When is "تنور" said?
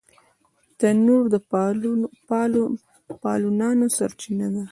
0.79-1.23